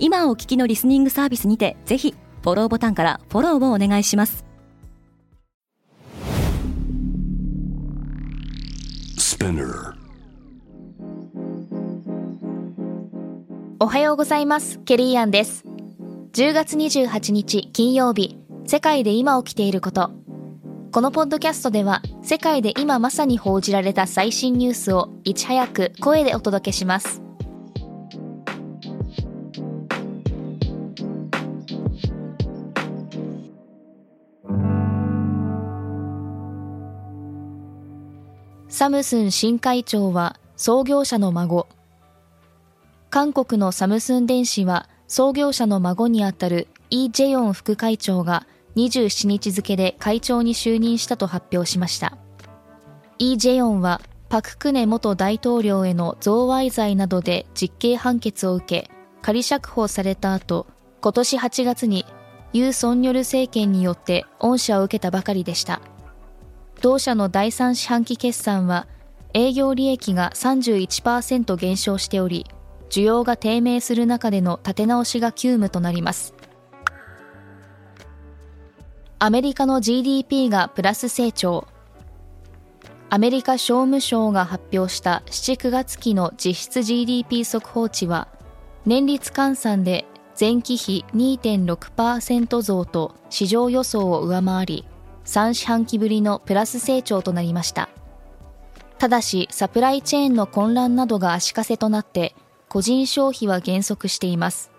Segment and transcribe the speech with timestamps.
[0.00, 4.44] 今お聞きのリスニングサービスにてぜひフォローボタンからフォローをお願いします。
[13.80, 14.80] おはようございます。
[14.80, 15.64] ケリーアンです。
[16.32, 20.10] 10月28日金曜日世界で今起きていること。
[20.90, 27.27] このポッドキャストでは世界で今まさに報じられた最新ニュースをいち早く声でお届けします
[38.70, 41.66] サムスン新会長は創業者の孫。
[43.08, 48.46] 韓国のサムスン電子は創業者の孫にあたるイ・ジェヨン副会長が
[48.76, 52.18] 27日付で会長に就任したと発表しました。
[53.18, 58.90] イ・ジェヨンはパク・クネ元大統領への贈賄罪などで実刑判決を受け
[59.22, 60.66] 仮釈放された後
[61.00, 62.04] 今年8月に
[62.52, 65.80] ユー・ソンニョル政権によって恩赦を受けたばかりでした。
[66.80, 68.86] 同社の第3四半期決算は
[69.34, 72.46] 営業利益が31%減少しており
[72.90, 76.34] 需要が低迷する中での立て直しが急務となります。
[79.18, 81.66] アメリカの GDP がプラス成長。
[83.10, 88.28] アメリカ商務省が発表した7、9月期の実質 GDP 速報値は
[88.86, 90.04] 年率換算で
[90.38, 94.84] 前期比2.6%増と市場予想を上回り
[95.28, 97.90] 3四半期ぶりのプラス成長となりました。
[98.98, 102.34] ただしサプライチェーンの混乱などが足かせとなって
[102.68, 104.70] 個人消費は減速しています。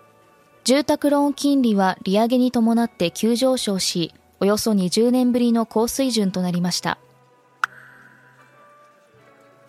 [0.64, 6.98] 住宅ローン金利は利上げに伴って急上昇しおよそ20年ぶりの高水準となりました。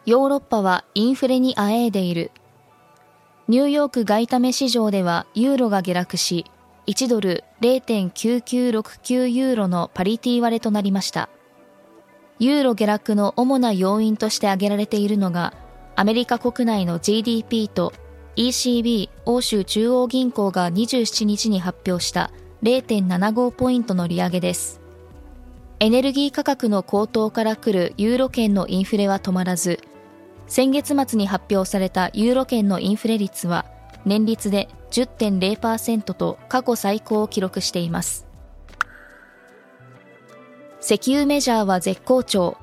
[0.08, 2.32] ヨーロッパはインフレにあえいでいる。
[3.48, 6.46] ニューヨーク外為市場ではユーロが下落し
[6.88, 11.30] 1ドル0.9969ユーロのパリティ割れとなりました。
[12.40, 15.54] ユーロ下落の主な要因として挙げられているのが、
[15.96, 17.94] アメリカ国内の GDP と
[18.36, 22.32] ECB 欧州中央銀行が27日に発表した
[22.64, 24.82] 0.75ポイントの利上げです。
[25.80, 29.80] エネルギー価格の高騰から来るユーロ圏のインフレは止まらず、
[30.48, 33.66] 先月末に発表されたユーロ圏のインフレ率は
[34.06, 38.28] 年率で10.0%と過去最高を記録しています。
[40.82, 42.58] 石油メジャーは絶好調。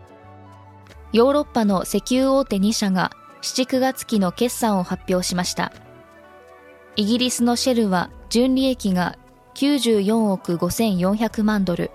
[1.13, 3.11] ヨーロッパの石油大手2社が
[3.43, 5.73] 7、9月期の決算を発表しました。
[6.97, 9.17] イギリスのシェルは純利益が
[9.55, 11.91] 94億5400万ドル、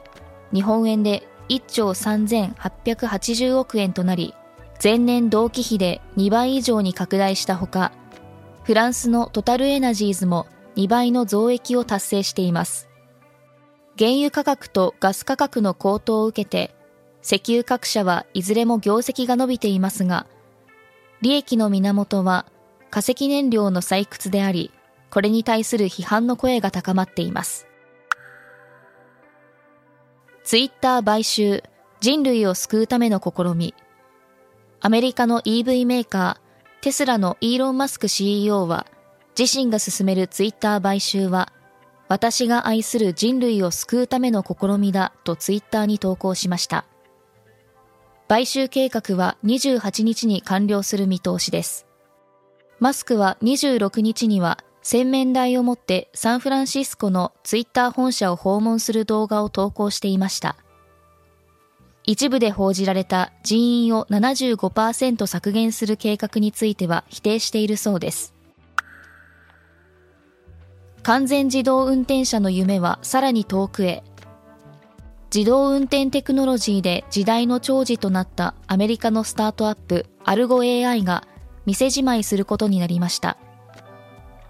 [0.53, 4.33] 日本円で1兆3880億円となり、
[4.81, 7.91] 前年同期比で2倍以上に拡大したほか、
[8.63, 10.47] フランスのトタルエナジーズも
[10.77, 12.87] 2倍の増益を達成しています。
[13.97, 16.73] 原油価格とガス価格の高騰を受けて、
[17.21, 20.25] 石油各社はいずれも業績が伸びていますが、
[21.21, 22.45] 利益の源は
[22.89, 24.71] 化石燃料の採掘であり、
[25.09, 27.67] これに対する批判の声が高まっています。
[30.43, 31.63] ツイッター買収、
[31.99, 33.73] 人類を救うための試み。
[34.79, 36.42] アメリカの EV メーカー、
[36.83, 38.87] テスラのイーロン・マスク CEO は、
[39.39, 41.53] 自身が進めるツイッター買収は、
[42.09, 46.83] 私が愛する人類を救うための試みだとツイッターに投稿しました。
[48.27, 51.87] 買収計画は28日に完了する見通しです。
[52.81, 60.57] マスクは26日には洗面台を持ってサンフランシスコのツイッター本社を訪問する動画を投稿していました。
[62.05, 68.33] 一部で報じられた人員を75%削減する計画については否定しているそうです。
[71.01, 74.03] 完全自動運転車の夢はさらに遠くへ。
[75.33, 81.25] 自動運転テクノロジーで時代の寵児となったアメリカのスタートアップアルゴ AI が
[81.65, 83.37] 店じまいすることになりました。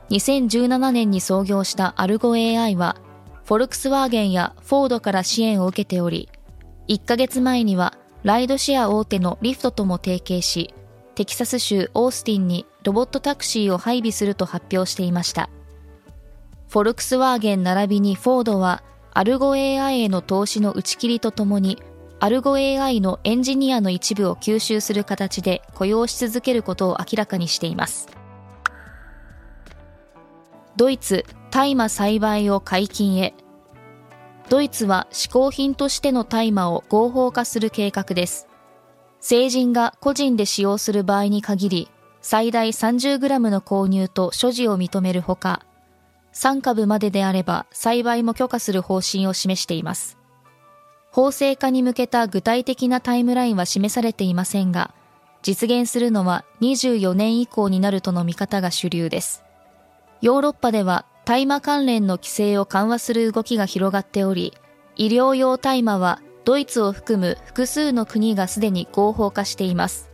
[0.09, 2.97] 2017年に創業したアルゴ AI は、
[3.45, 6.29] フォルクスワーゲンやフォードから支援を受けており、
[6.87, 10.73] 1ヶ月前にはライドシェア大手のリフトとも提携し、
[11.15, 15.49] テキサス州オースティンにロボットタクシーを配備すると発表していました。
[16.69, 18.81] フォルクスワーゲン並びにフォードは、
[19.13, 21.77] アルゴ AI への投資の打ち切りとともに、
[22.19, 28.07] アルゴ AI のエンジニアの一部を吸収する形で雇用し続けることを明らかにしています。
[30.75, 33.35] ドイツ、大麻栽培を解禁へ。
[34.49, 38.47] ドイツは嗜好品としての大麻を合法化する計画です。
[39.19, 41.89] 成人が個人で使用する場合に限り、
[42.21, 45.65] 最大 30g の購入と所持を認めるほか、
[46.33, 50.17] 3株までであれば栽培も許可する方針を示しています。
[51.11, 54.93] 法制化に向けた具体的なタイムラインは示されていませんが、
[55.43, 59.43] 実現するのは24年以降になるとの見方が主流です。
[60.21, 64.53] ヨーロッパでは大麻関連の規制を緩和する動きが広がっており、
[64.95, 70.09] 医療用大麻はドイツを含む複数の国がすでに合法化しています。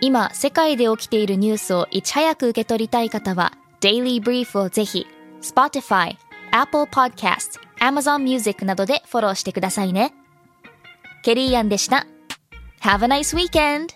[0.00, 5.06] 今、世界で起きているニュースをいち早く受け取りたい方は、Daily Brief をぜひ、
[5.42, 6.16] Spotify、
[6.52, 10.14] Apple Podcast、Amazon Music などでフォローしてくださいね。
[11.22, 12.06] ケリーアンでした。
[12.82, 13.95] Have a nice weekend!